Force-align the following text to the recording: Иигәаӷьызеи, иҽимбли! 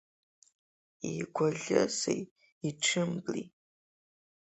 Иигәаӷьызеи, 1.09 2.21
иҽимбли! 2.67 3.43